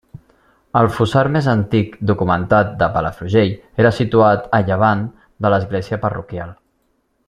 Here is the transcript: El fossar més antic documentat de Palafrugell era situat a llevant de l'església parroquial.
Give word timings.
El 0.79 0.87
fossar 0.95 1.21
més 1.35 1.49
antic 1.53 1.93
documentat 2.13 2.73
de 2.81 2.89
Palafrugell 2.97 3.53
era 3.85 3.95
situat 4.01 4.51
a 4.61 4.65
llevant 4.71 5.07
de 5.45 5.57
l'església 5.57 6.05
parroquial. 6.09 6.61